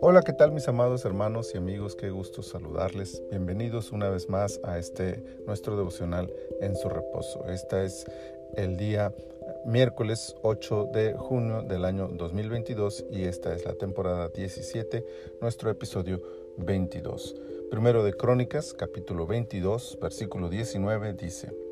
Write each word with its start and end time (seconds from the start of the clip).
Hola, 0.00 0.22
¿qué 0.24 0.32
tal 0.32 0.52
mis 0.52 0.66
amados 0.66 1.04
hermanos 1.04 1.54
y 1.54 1.58
amigos? 1.58 1.94
Qué 1.94 2.10
gusto 2.10 2.42
saludarles. 2.42 3.22
Bienvenidos 3.30 3.92
una 3.92 4.08
vez 4.08 4.28
más 4.28 4.58
a 4.64 4.78
este 4.78 5.22
nuestro 5.46 5.76
devocional 5.76 6.32
en 6.60 6.74
su 6.76 6.88
reposo. 6.88 7.46
Este 7.48 7.84
es 7.84 8.06
el 8.56 8.76
día 8.76 9.14
miércoles 9.64 10.34
8 10.42 10.88
de 10.92 11.14
junio 11.14 11.62
del 11.62 11.84
año 11.84 12.08
2022 12.08 13.06
y 13.10 13.24
esta 13.24 13.54
es 13.54 13.64
la 13.64 13.74
temporada 13.74 14.28
17, 14.28 15.04
nuestro 15.40 15.70
episodio 15.70 16.20
22. 16.56 17.36
Primero 17.70 18.02
de 18.02 18.14
Crónicas, 18.14 18.72
capítulo 18.72 19.26
22, 19.26 19.98
versículo 20.00 20.48
19 20.48 21.12
dice: 21.12 21.69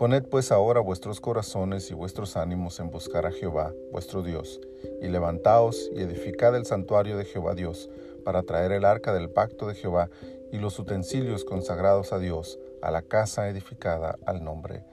Poned 0.00 0.24
pues 0.30 0.50
ahora 0.50 0.80
vuestros 0.80 1.20
corazones 1.20 1.90
y 1.90 1.94
vuestros 1.94 2.38
ánimos 2.38 2.80
en 2.80 2.90
buscar 2.90 3.26
a 3.26 3.32
Jehová, 3.32 3.74
vuestro 3.92 4.22
Dios, 4.22 4.58
y 5.02 5.08
levantaos 5.08 5.90
y 5.94 6.00
edificad 6.00 6.56
el 6.56 6.64
santuario 6.64 7.18
de 7.18 7.26
Jehová 7.26 7.54
Dios, 7.54 7.90
para 8.24 8.42
traer 8.42 8.72
el 8.72 8.86
arca 8.86 9.12
del 9.12 9.28
pacto 9.28 9.66
de 9.66 9.74
Jehová 9.74 10.08
y 10.52 10.56
los 10.56 10.78
utensilios 10.78 11.44
consagrados 11.44 12.14
a 12.14 12.18
Dios, 12.18 12.58
a 12.80 12.90
la 12.90 13.02
casa 13.02 13.50
edificada 13.50 14.16
al 14.24 14.42
nombre 14.42 14.84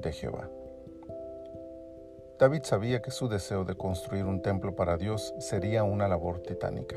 de 0.00 0.12
Jehová. 0.12 0.48
David 2.38 2.62
sabía 2.62 3.02
que 3.02 3.10
su 3.10 3.28
deseo 3.28 3.64
de 3.64 3.74
construir 3.74 4.26
un 4.26 4.42
templo 4.42 4.76
para 4.76 4.96
Dios 4.96 5.34
sería 5.40 5.82
una 5.82 6.06
labor 6.06 6.38
titánica. 6.38 6.94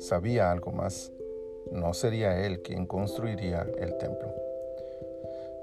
Sabía 0.00 0.50
algo 0.50 0.70
más, 0.72 1.12
no 1.72 1.94
sería 1.94 2.44
él 2.44 2.60
quien 2.60 2.84
construiría 2.84 3.66
el 3.78 3.96
templo. 3.96 4.47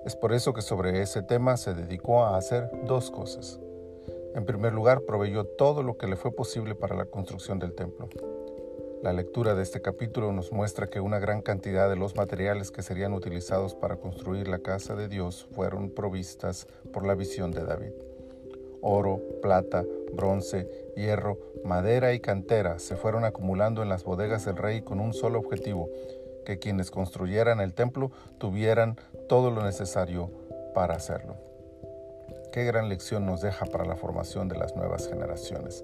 Es 0.05 0.15
por 0.15 0.33
eso 0.33 0.53
que 0.53 0.61
sobre 0.61 1.01
ese 1.01 1.23
tema 1.23 1.57
se 1.57 1.73
dedicó 1.73 2.23
a 2.23 2.37
hacer 2.37 2.69
dos 2.83 3.09
cosas. 3.09 3.59
En 4.35 4.45
primer 4.45 4.71
lugar, 4.71 5.01
proveyó 5.01 5.45
todo 5.45 5.81
lo 5.81 5.97
que 5.97 6.05
le 6.05 6.15
fue 6.15 6.31
posible 6.31 6.75
para 6.75 6.95
la 6.95 7.05
construcción 7.05 7.57
del 7.57 7.73
templo. 7.73 8.07
La 9.01 9.13
lectura 9.13 9.55
de 9.55 9.63
este 9.63 9.81
capítulo 9.81 10.31
nos 10.31 10.51
muestra 10.51 10.91
que 10.91 10.99
una 10.99 11.17
gran 11.17 11.41
cantidad 11.41 11.89
de 11.89 11.95
los 11.95 12.15
materiales 12.15 12.69
que 12.69 12.83
serían 12.83 13.13
utilizados 13.13 13.73
para 13.73 13.95
construir 13.95 14.47
la 14.47 14.59
casa 14.59 14.95
de 14.95 15.07
Dios 15.07 15.47
fueron 15.53 15.89
provistas 15.89 16.67
por 16.93 17.03
la 17.03 17.15
visión 17.15 17.51
de 17.51 17.63
David. 17.63 17.93
Oro, 18.81 19.19
plata, 19.41 19.83
bronce, 20.13 20.69
hierro, 20.95 21.39
madera 21.63 22.13
y 22.13 22.19
cantera 22.19 22.77
se 22.77 22.95
fueron 22.95 23.25
acumulando 23.25 23.81
en 23.81 23.89
las 23.89 24.03
bodegas 24.03 24.45
del 24.45 24.57
rey 24.57 24.83
con 24.83 24.99
un 24.99 25.13
solo 25.13 25.39
objetivo, 25.39 25.89
que 26.45 26.59
quienes 26.59 26.89
construyeran 26.89 27.59
el 27.59 27.73
templo 27.73 28.11
tuvieran 28.37 28.97
todo 29.27 29.51
lo 29.51 29.63
necesario 29.63 30.31
para 30.73 30.95
hacerlo. 30.95 31.35
Qué 32.53 32.63
gran 32.63 32.87
lección 32.87 33.25
nos 33.25 33.41
deja 33.41 33.65
para 33.65 33.83
la 33.83 33.97
formación 33.97 34.47
de 34.47 34.57
las 34.57 34.77
nuevas 34.77 35.09
generaciones. 35.09 35.83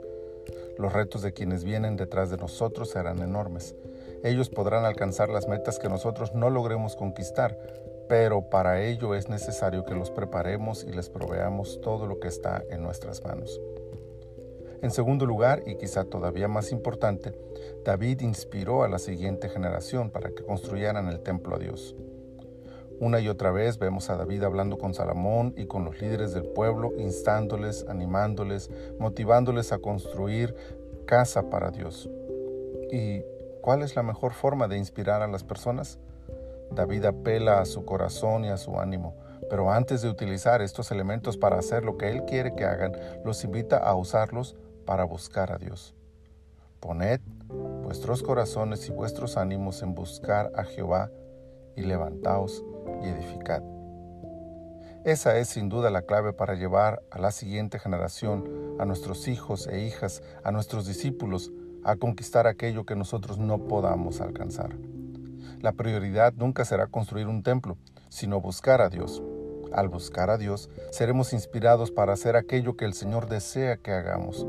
Los 0.78 0.94
retos 0.94 1.22
de 1.22 1.34
quienes 1.34 1.66
vienen 1.66 1.98
detrás 1.98 2.30
de 2.30 2.38
nosotros 2.38 2.92
serán 2.92 3.20
enormes. 3.20 3.76
Ellos 4.24 4.50
podrán 4.50 4.86
alcanzar 4.86 5.30
las 5.30 5.48
metas 5.50 5.80
que 5.80 5.90
nosotros 5.90 6.34
no 6.34 6.50
logremos 6.50 6.96
conquistar, 6.96 7.58
pero 8.08 8.50
para 8.50 8.82
ello 8.82 9.16
es 9.16 9.30
necesario 9.30 9.84
que 9.84 9.96
los 9.96 10.12
preparemos 10.12 10.84
y 10.84 10.92
les 10.92 11.10
proveamos 11.10 11.82
todo 11.82 12.08
lo 12.08 12.20
que 12.20 12.28
está 12.28 12.64
en 12.70 12.82
nuestras 12.84 13.24
manos. 13.24 13.60
En 14.82 14.90
segundo 14.90 15.28
lugar, 15.28 15.62
y 15.68 15.76
quizá 15.76 16.06
todavía 16.06 16.48
más 16.48 16.72
importante, 16.72 17.34
David 17.86 18.22
inspiró 18.22 18.84
a 18.84 18.90
la 18.90 18.98
siguiente 18.98 19.48
generación 19.48 20.10
para 20.10 20.32
que 20.32 20.44
construyeran 20.44 21.08
el 21.08 21.20
templo 21.20 21.56
a 21.56 21.60
Dios. 21.60 21.96
Una 23.00 23.20
y 23.20 23.30
otra 23.30 23.52
vez 23.52 23.78
vemos 23.78 24.10
a 24.10 24.16
David 24.16 24.44
hablando 24.44 24.80
con 24.80 24.96
Salomón 24.96 25.54
y 25.56 25.66
con 25.66 25.86
los 25.86 26.02
líderes 26.02 26.34
del 26.34 26.46
pueblo, 26.46 26.94
instándoles, 26.98 27.86
animándoles, 27.90 28.72
motivándoles 29.00 29.72
a 29.72 29.78
construir 29.78 30.56
casa 31.06 31.50
para 31.50 31.70
Dios. 31.70 32.10
¿Y 32.92 33.24
cuál 33.62 33.84
es 33.84 33.96
la 33.96 34.04
mejor 34.04 34.34
forma 34.34 34.68
de 34.68 34.78
inspirar 34.78 35.22
a 35.22 35.28
las 35.28 35.44
personas? 35.44 36.00
David 36.72 37.06
apela 37.06 37.60
a 37.60 37.66
su 37.66 37.86
corazón 37.86 38.46
y 38.46 38.50
a 38.50 38.58
su 38.58 38.80
ánimo, 38.80 39.16
pero 39.50 39.72
antes 39.72 40.02
de 40.02 40.10
utilizar 40.10 40.62
estos 40.62 40.92
elementos 40.92 41.38
para 41.38 41.60
hacer 41.60 41.84
lo 41.84 41.98
que 41.98 42.10
él 42.10 42.24
quiere 42.26 42.56
que 42.56 42.66
hagan, 42.66 42.94
los 43.26 43.44
invita 43.44 43.78
a 43.78 43.96
usarlos 43.96 44.56
para 44.92 45.06
buscar 45.06 45.54
a 45.54 45.58
Dios. 45.58 45.96
Poned 46.82 47.22
vuestros 47.82 48.24
corazones 48.24 48.90
y 48.90 48.92
vuestros 48.92 49.38
ánimos 49.38 49.82
en 49.84 49.96
buscar 49.96 50.52
a 50.54 50.66
Jehová 50.66 51.10
y 51.78 51.84
levantaos 51.84 52.62
y 53.02 53.08
edificad. 53.08 53.64
Esa 55.06 55.38
es 55.38 55.48
sin 55.48 55.70
duda 55.70 55.92
la 55.92 56.02
clave 56.02 56.34
para 56.34 56.56
llevar 56.56 57.04
a 57.10 57.20
la 57.20 57.32
siguiente 57.32 57.80
generación, 57.80 58.76
a 58.80 58.84
nuestros 58.84 59.30
hijos 59.30 59.66
e 59.68 59.80
hijas, 59.86 60.24
a 60.44 60.52
nuestros 60.52 60.86
discípulos, 60.86 61.54
a 61.86 61.96
conquistar 61.96 62.46
aquello 62.46 62.86
que 62.86 62.98
nosotros 62.98 63.38
no 63.38 63.60
podamos 63.70 64.20
alcanzar. 64.20 64.76
La 65.62 65.72
prioridad 65.72 66.34
nunca 66.34 66.66
será 66.66 66.88
construir 66.88 67.28
un 67.28 67.44
templo, 67.44 67.78
sino 68.10 68.42
buscar 68.42 68.82
a 68.82 68.90
Dios. 68.90 69.24
Al 69.74 69.88
buscar 69.88 70.30
a 70.30 70.38
Dios, 70.38 70.70
seremos 70.92 71.34
inspirados 71.34 71.92
para 71.92 72.14
hacer 72.14 72.36
aquello 72.36 72.76
que 72.76 72.86
el 72.86 72.94
Señor 72.94 73.30
desea 73.30 73.78
que 73.78 73.92
hagamos. 73.92 74.46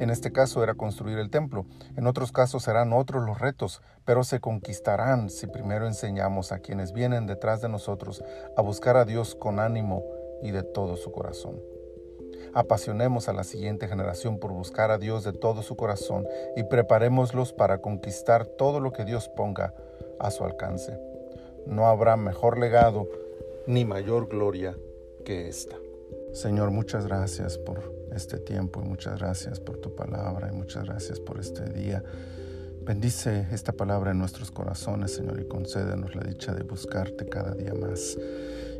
En 0.00 0.10
este 0.10 0.32
caso 0.32 0.62
era 0.62 0.74
construir 0.74 1.18
el 1.18 1.30
templo, 1.30 1.66
en 1.96 2.06
otros 2.06 2.32
casos 2.32 2.64
serán 2.64 2.92
otros 2.92 3.24
los 3.24 3.38
retos, 3.38 3.82
pero 4.04 4.24
se 4.24 4.40
conquistarán 4.40 5.28
si 5.28 5.46
primero 5.46 5.86
enseñamos 5.86 6.52
a 6.52 6.60
quienes 6.60 6.92
vienen 6.92 7.26
detrás 7.26 7.60
de 7.60 7.68
nosotros 7.68 8.24
a 8.56 8.62
buscar 8.62 8.96
a 8.96 9.04
Dios 9.04 9.34
con 9.34 9.60
ánimo 9.60 10.02
y 10.42 10.50
de 10.50 10.62
todo 10.62 10.96
su 10.96 11.12
corazón. 11.12 11.60
Apasionemos 12.54 13.28
a 13.28 13.34
la 13.34 13.44
siguiente 13.44 13.88
generación 13.88 14.38
por 14.38 14.52
buscar 14.52 14.90
a 14.90 14.98
Dios 14.98 15.24
de 15.24 15.32
todo 15.32 15.62
su 15.62 15.76
corazón 15.76 16.26
y 16.56 16.62
preparémoslos 16.62 17.52
para 17.52 17.78
conquistar 17.78 18.46
todo 18.46 18.80
lo 18.80 18.92
que 18.92 19.04
Dios 19.04 19.28
ponga 19.28 19.74
a 20.18 20.30
su 20.30 20.44
alcance. 20.44 20.98
No 21.66 21.88
habrá 21.88 22.16
mejor 22.16 22.58
legado 22.58 23.08
ni 23.66 23.84
mayor 23.84 24.28
gloria 24.28 24.76
que 25.24 25.48
esta. 25.48 25.76
Señor, 26.32 26.70
muchas 26.70 27.06
gracias 27.06 27.58
por 27.58 27.94
este 28.12 28.38
tiempo 28.38 28.80
y 28.82 28.84
muchas 28.84 29.18
gracias 29.18 29.60
por 29.60 29.78
tu 29.78 29.94
palabra 29.94 30.48
y 30.52 30.56
muchas 30.56 30.84
gracias 30.84 31.18
por 31.18 31.40
este 31.40 31.68
día. 31.70 32.02
Bendice 32.82 33.48
esta 33.50 33.72
palabra 33.72 34.12
en 34.12 34.18
nuestros 34.18 34.52
corazones, 34.52 35.12
Señor, 35.12 35.40
y 35.40 35.48
concédenos 35.48 36.14
la 36.14 36.22
dicha 36.22 36.54
de 36.54 36.62
buscarte 36.62 37.28
cada 37.28 37.52
día 37.52 37.74
más 37.74 38.16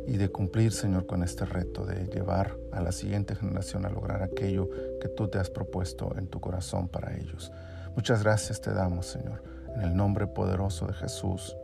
y 0.07 0.15
de 0.15 0.29
cumplir, 0.29 0.71
Señor, 0.71 1.05
con 1.05 1.23
este 1.23 1.43
reto 1.43 1.85
de 1.85 2.05
llevar 2.05 2.55
a 2.71 2.81
la 2.81 2.93
siguiente 2.93 3.35
generación 3.35 3.85
a 3.85 3.89
lograr 3.89 4.23
aquello 4.23 4.69
que 5.01 5.09
tú 5.09 5.27
te 5.27 5.37
has 5.37 5.49
propuesto 5.49 6.15
en 6.17 6.27
tu 6.27 6.39
corazón 6.39 6.87
para 6.87 7.17
ellos. 7.17 7.51
Muchas 7.95 8.23
gracias 8.23 8.61
te 8.61 8.71
damos, 8.71 9.07
Señor, 9.07 9.43
en 9.75 9.81
el 9.81 9.95
nombre 9.95 10.27
poderoso 10.27 10.87
de 10.87 10.93
Jesús. 10.93 11.57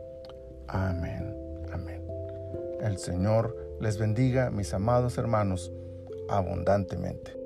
Amén. 0.68 1.43
El 2.84 2.98
Señor 2.98 3.56
les 3.80 3.96
bendiga, 3.96 4.50
mis 4.50 4.74
amados 4.74 5.16
hermanos, 5.16 5.72
abundantemente. 6.28 7.43